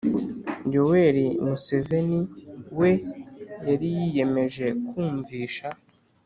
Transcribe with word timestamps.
yoweri 0.73 1.25
museveni 1.45 2.21
we 2.79 2.91
yari 3.67 3.87
yiyemeje 3.97 4.67
kumvisha 4.87 5.67